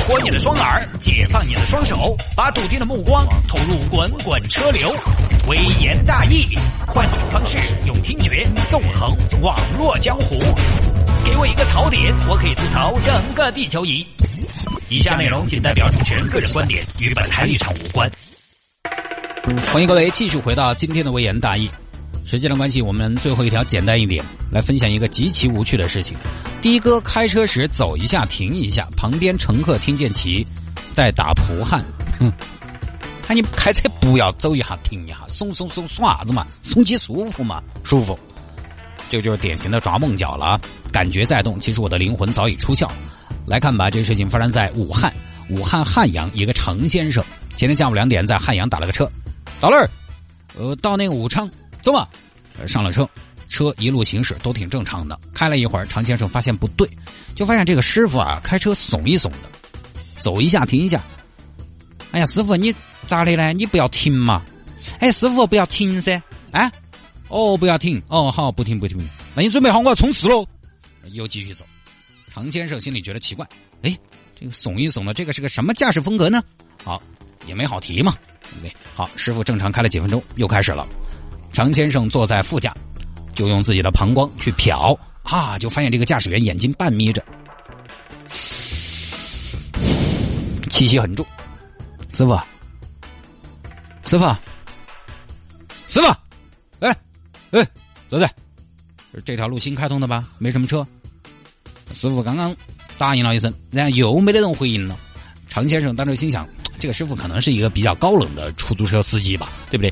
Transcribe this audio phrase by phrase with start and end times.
[0.00, 4.94] 活你的双耳，解放你的双手，把笃定的目光投入滚滚车流。
[5.48, 10.38] 微言大义，换种方式，用听觉纵横网络江湖。
[11.24, 14.06] 给我一个槽点，我可以吐槽整个地球仪。
[14.88, 18.10] 以下内容仅代表主持人个人观点，与本台立场无关。
[19.72, 21.70] 欢迎各位继续回到今天的微言大义。
[22.26, 26.16] 时间的关系，我们最后一条简单一点，来分享一个极其无趣的事情。
[26.60, 30.44] 的哥开车时走一下停一下，旁边乘客听见其
[30.92, 31.84] 在打扑汗，
[32.18, 32.32] 哼，
[33.24, 36.44] 喊你开车不要走一下停一下，松松松松啥子嘛？
[36.64, 37.62] 松起舒服嘛？
[37.84, 38.18] 舒服。
[39.08, 40.60] 这就是典型的抓梦脚了啊！
[40.90, 42.90] 感觉在动，其实我的灵魂早已出窍。
[43.46, 45.14] 来看吧，这个事情发生在武汉，
[45.48, 47.22] 武汉汉阳一个程先生，
[47.54, 49.08] 前天下午两点在汉阳打了个车，
[49.60, 49.88] 到那儿，
[50.58, 51.48] 呃，到那个武昌。
[51.86, 52.08] 走吧，
[52.66, 53.08] 上了车，
[53.48, 55.16] 车一路行驶都挺正常的。
[55.32, 56.90] 开了一会儿，常先生发现不对，
[57.36, 59.48] 就发现这个师傅啊开车耸一耸的，
[60.18, 61.00] 走一下停一下。
[62.10, 62.74] 哎呀，师傅你
[63.06, 63.52] 咋的呢？
[63.52, 64.44] 你不要停嘛！
[64.98, 66.20] 哎，师傅不要停噻！
[66.50, 66.68] 哎，
[67.28, 69.08] 哦不要停，哦好不停不停。
[69.36, 70.44] 那你准备好我要冲刺喽？
[71.12, 71.64] 又继续走。
[72.34, 73.46] 常先生心里觉得奇怪，
[73.82, 73.96] 哎，
[74.36, 76.42] 这个耸一耸的，这个是个什么驾驶风格呢？
[76.82, 77.00] 好，
[77.46, 78.12] 也没好提嘛。
[78.60, 80.84] 对，好，师傅正常开了几分钟，又开始了。
[81.56, 82.70] 常先生坐在副驾，
[83.34, 87.24] 就用自己的膀胱去瞟啊，就发现这个驾驶员眼睛半眯着，
[90.68, 91.24] 气息很重。
[92.10, 92.38] 师傅，
[94.04, 94.26] 师傅，
[95.88, 96.08] 师傅，
[96.80, 96.94] 哎
[97.52, 97.66] 哎，
[98.10, 98.26] 走走，
[99.24, 100.28] 这条路新开通的吧？
[100.36, 100.86] 没什么车。
[101.94, 102.54] 师傅刚刚
[102.98, 104.94] 答应了一声，然后又没得人回应了。
[105.48, 106.46] 常先生当时心想，
[106.78, 109.90] 这个师傅可能是一个比较高冷的出租车司机吧，对不对？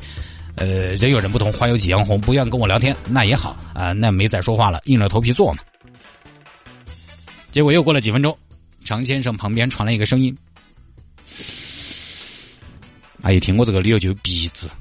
[0.55, 5.59] 呃，人有人不同，花有几样红，不愿跟我聊天，那也好啊，那没再说话了，硬着头皮坐嘛。
[7.51, 8.37] 结果又过了几分钟，
[8.83, 10.35] 常先生旁边传来一个声音，
[13.21, 14.71] 啊，一听我这个理由就有鼻子，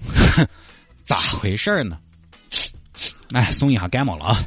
[1.05, 1.99] 咋回事呢？
[3.33, 4.45] 哎，松一下感冒了啊。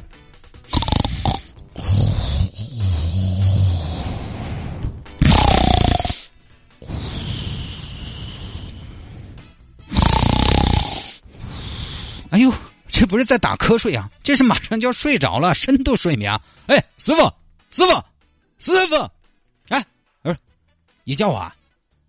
[12.30, 12.52] 哎呦，
[12.88, 16.38] 这不是在打瞌睡啊，这是马上就要睡着了，深度睡眠。
[16.66, 17.22] 哎，师傅，
[17.70, 18.04] 师傅，
[18.58, 19.10] 师傅，
[19.68, 19.84] 哎，
[20.22, 20.36] 儿，
[21.04, 21.54] 你叫我啊？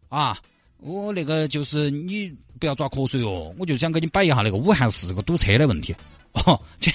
[0.10, 0.38] 啊，
[0.80, 5.96] 我那个就是你不要抓瞌睡哦，我就想给你摆一下那个武汉市这个堵车的问题。
[6.32, 6.92] 哦，这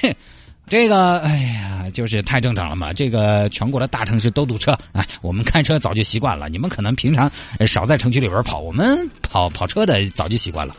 [0.66, 2.92] 这个，哎呀，就是太正常了嘛。
[2.92, 6.48] 这个全国的大城市都堵车，哎，我们开车早就习惯了。
[6.48, 7.30] 你们可能平常
[7.66, 10.74] 少在城区里边跑，我们跑跑车的早就习惯了。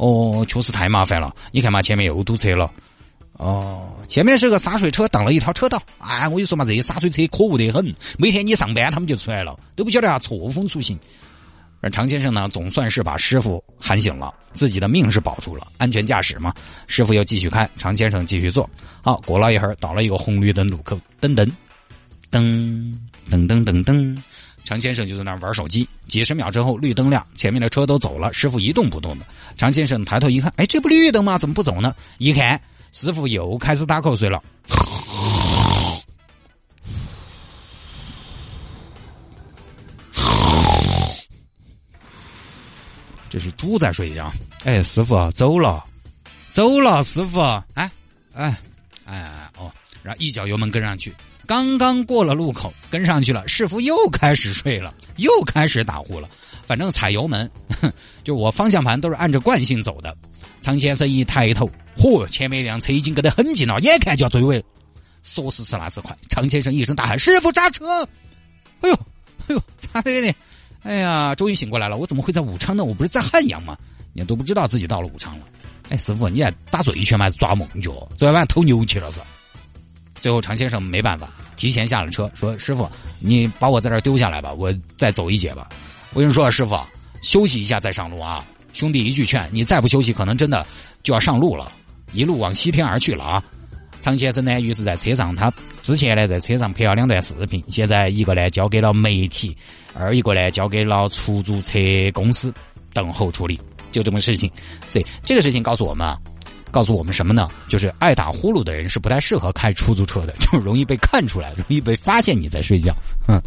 [0.00, 1.30] 哦，确实太麻烦了。
[1.52, 2.72] 你看嘛，前面又堵车了。
[3.34, 5.82] 哦，前面是个洒水车挡了一条车道。
[5.98, 7.94] 哎，我跟你说嘛，这些洒水车可恶得很。
[8.16, 10.98] 每天你上班，他们就出来了，都不晓得啊，错峰出行。
[11.82, 16.54] 而常先生呢，总算是把师傅喊醒了，自己的命是保住了，安全驾驶嘛。
[16.86, 18.68] 师傅又继续开，常先生继续坐。
[19.02, 21.46] 好，过了一会儿，到了一个红绿灯路口，噔噔
[22.30, 22.98] 噔
[23.30, 24.16] 噔噔噔噔。
[24.70, 29.26] 常先生就在那儿玩手机，几十秒之后绿灯亮，前面的车都走了，师傅一动不动的。
[29.56, 31.36] 常先生抬头一看，哎，这不绿灯吗？
[31.36, 31.92] 怎么不走呢？
[32.18, 34.40] 一看，师傅又开始打瞌睡了。
[43.28, 44.32] 这是猪在睡觉。
[44.62, 45.82] 哎，师傅走了，
[46.52, 47.40] 走了，师傅，
[47.74, 47.90] 哎，
[48.34, 48.56] 哎，
[50.02, 51.14] 然后一脚油门跟上去。
[51.46, 56.28] 刚刚过了路口，跟上去了，师傅又开始睡了，又开始打呼了。
[56.64, 57.50] 反正踩油门，
[58.22, 60.16] 就我方向盘都是按照惯性走的。
[60.60, 64.64] 常先生一抬头，嚯，前面一辆车已经跟得很近了，眼看就要追尾了。
[65.24, 68.02] 说时迟那时快，常先生一声大喊：“师傅刹车！”
[68.80, 68.94] 哎呦，
[69.48, 70.32] 哎呦，咋的呢？
[70.82, 72.84] 哎呀，终于醒过来了，我怎么会在武昌呢？
[72.84, 73.76] 我不是在汉阳吗？
[74.12, 75.46] 你都不知道自己到了武昌了。
[75.88, 77.28] 哎，师傅，你还打醉拳吗？
[77.30, 77.90] 抓梦觉？
[78.16, 79.18] 昨天晚上偷牛去了是？
[80.20, 82.88] 最后，常先生没办法，提前下了车，说：“师傅，
[83.18, 85.68] 你把我在这儿丢下来吧，我再走一节吧。”
[86.12, 86.78] 我跟你说，师傅，
[87.22, 88.44] 休息一下再上路啊！
[88.72, 90.66] 兄弟一句劝，你再不休息，可能真的
[91.02, 91.72] 就要上路了，
[92.12, 93.42] 一路往西天而去了啊！
[94.00, 95.52] 常先生呢，于是在车上，他
[95.82, 99.56] 之前呢在车上拍了两段视频，现在一个呢交给了媒体，
[99.94, 101.78] 二一个呢交给了出租车
[102.12, 102.52] 公司
[102.92, 104.50] 等候处理，就这么事情。
[104.88, 106.06] 所以这个事情告诉我们。
[106.06, 106.18] 啊。
[106.70, 107.50] 告诉我们什么呢？
[107.68, 112.94] 就是爱打呼噜的人是不太适合开出租车的， 就容易被看出来，容易被发现你在睡觉。
[113.26, 113.40] 哼，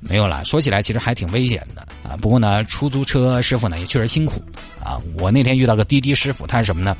[0.00, 0.44] 没有了。
[0.44, 2.16] 说起来其实还挺危险的啊。
[2.16, 4.42] 不过呢，出租车师傅呢也确实辛苦
[4.82, 5.00] 啊。
[5.18, 6.96] 我那天遇到个滴滴师傅，他是什么呢？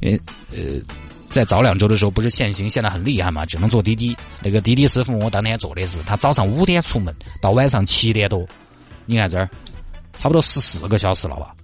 [0.00, 0.20] 因为
[0.50, 0.80] 呃，
[1.28, 4.16] 在早两周的时候，不是限行限的很厉害嘛，只能坐滴滴。
[4.42, 8.46] 那个滴滴师傅，我当天坐的是他早上五点出门，到晚上七点多，
[9.06, 9.48] 你看这儿，
[10.18, 11.54] 差不多十四个小时了吧，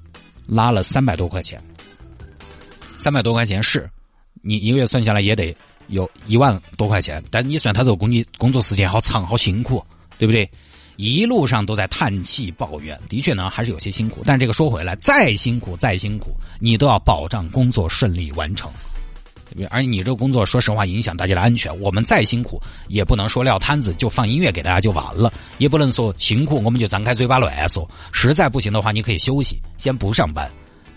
[0.47, 1.61] 拿了三百多块钱。
[3.07, 3.89] 三百多块钱是，
[4.43, 5.57] 你一个月算下来也得
[5.87, 9.81] 有一万多块钱，但你算他这个工作工作时间好长好辛苦，
[10.19, 10.51] 对不对？
[10.97, 14.25] 一路上都在叹气抱怨，的确呢还是有些辛苦。
[14.27, 18.69] 但这个说回来，再辛苦再辛苦，你都要保障工作顺利完成。
[19.71, 21.73] 而你这工作，说实话影响大家的安全。
[21.81, 27.89] 我们再辛苦，也不能说撂摊子就放音乐给大家就完了，也不能说辛苦我们就张开嘴巴乱说。
[28.11, 30.51] 实在不行的话，你可以休息，先不上班。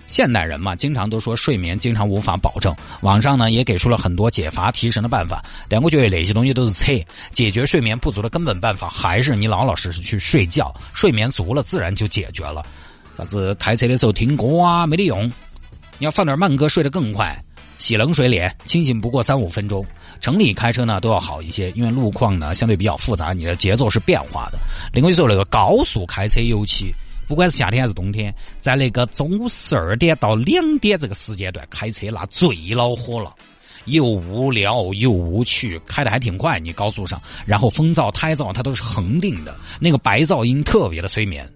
[0.09, 2.75] 现代人嘛，经常都说睡眠经常无法保证。
[3.01, 6.91] 网上呢也给出了很多解乏提神的办法，但我觉得那些东西都是扯。
[7.31, 10.73] 解决睡眠不足的根本办法，还是你老老实实去睡觉。
[10.94, 12.65] 睡眠足了，自然就解决了。
[13.15, 15.31] 啥子开车的时候听歌啊，没得用。
[16.00, 17.38] 你要放点慢歌，睡得更快。
[17.77, 19.85] 洗冷水脸，清醒不过三五分钟。
[20.19, 24.57] 城里开车呢都要好一些，因为路况呢相对比较复杂，你的节奏是变化的。
[24.91, 26.94] 另外说那个高速开车，尤其
[27.29, 33.31] 不管是夏天还是冬天，在那个中午十二点到两点这个时间段开车，那最恼火了，
[33.85, 41.47] 又无聊又无趣，开的还挺快，你高速上，然后风噪、胎噪它都是恒定的，那个白噪音特别的催眠。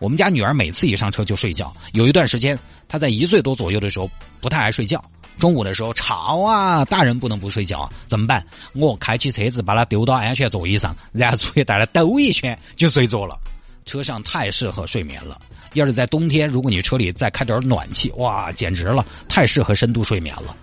[0.00, 4.10] 我们家女儿每次一上车就睡觉，有一段时间她在一岁多左右的时候
[4.42, 5.02] 不太爱睡觉。
[5.38, 8.46] 中午的时候吵啊，大人不能不睡觉，怎么办？
[8.74, 13.38] 我开起车子把他丢到安全座椅上，然后出去带他兜一圈就睡着了。
[13.86, 15.40] 车上太适合睡眠了。
[15.72, 20.54] 要是在冬天，如果你车里再开点暖气，哇，简直了，太适合深度睡眠了。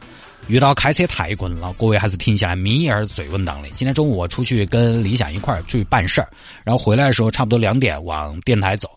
[0.47, 3.69] 遇到开车太困了，各位还是听下来眯一儿最稳当的。
[3.69, 6.29] 今天中午我出去跟李想一块儿去办事儿，
[6.65, 8.89] 然后回来的时候差不多两点往电台走，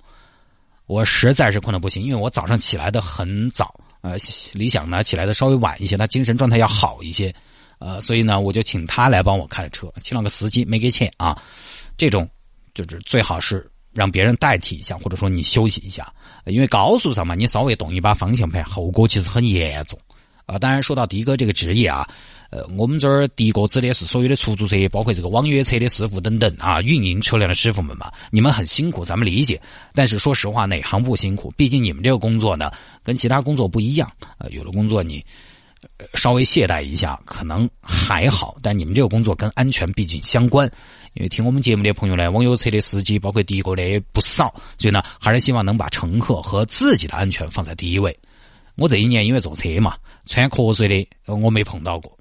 [0.87, 3.79] 我实在是困得不行，因为我早上起来的很早。
[4.01, 4.17] 呃，
[4.53, 7.33] 理想呢起来的稍微晚一些，他精神状态要好一些，
[7.79, 11.41] 呃，所以呢，我就请他来帮我开车，请了个司机，没给钱啊。
[11.97, 12.29] 这种
[12.75, 16.13] 就是最好是让别人代替一下，或者说你休息一下，
[16.45, 19.99] 因为高速上嘛，你稍微动一把方向盘，后果其实很严重。
[20.45, 22.07] 啊，当然说到的哥这个职业啊，
[22.51, 29.61] 呃，我们这儿的哥指的是所有的出租车，包括这个网约车的师傅等等啊，运营车辆的师傅们嘛，你们很辛苦，咱们理解。
[29.93, 31.53] 但是说实话，哪行不辛苦？
[31.57, 32.71] 毕竟你们这个工作呢，
[33.03, 34.09] 跟其他工作不一样。
[34.39, 35.25] 呃，有的工作你
[36.15, 40.71] 稍微懈怠一下可能还好，但你们这个工作跟安全毕竟相关。
[41.15, 48.19] 因为听我们节目的朋友呢，网约车的司机，包括的哥的不少，所以呢，还是希望能把乘客和自己的安全放在第一位。
[48.75, 49.97] 我这一年因为坐车嘛，
[50.27, 52.19] 穿瞌睡的我没碰到过，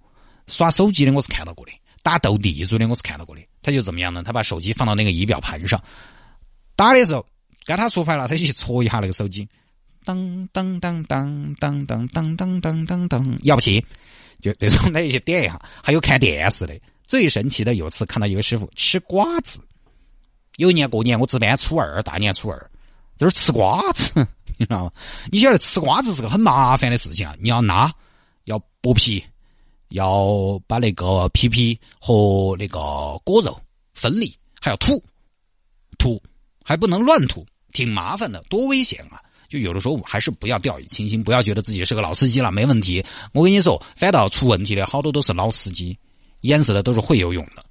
[0.48, 3.42] 耍手机的我是看到过的，打斗地主的我是看到过的。
[3.62, 4.24] 他就怎么样呢？
[4.24, 5.84] 他把手机放到那个仪表盘上，
[6.78, 7.26] 打的时候
[7.66, 9.50] 该他出牌了，他就去戳一下那个手机，
[10.06, 13.84] 当当当当当当当当当当当，要不起，
[14.40, 15.60] 就那种那些点一下。
[15.84, 19.60] 还有看电视的，最神奇的有次看到一个师傅吃瓜子，
[20.56, 22.72] 有一年过年我值班初二，大年初二，
[23.18, 24.26] 这是吃瓜子。
[24.58, 24.92] 你知道吗？
[25.30, 27.36] 你晓得吃瓜子是个很麻烦的事情啊！
[27.42, 27.92] 你要拿，
[28.46, 29.22] 要剥皮，
[29.90, 33.60] 要把那个皮皮和那个果肉
[33.94, 35.04] 分离，还要吐，
[35.98, 36.24] 吐
[36.64, 39.22] 还不能乱吐，挺麻烦的，多危险啊！
[39.56, 43.02] 就有的时候还是不要掉以轻心，不要觉得自己是个老司机了，没问题。
[43.32, 45.98] 我跟你说，反倒出问题的好多都是老司机，
[46.42, 47.64] 淹死的都是会游泳的。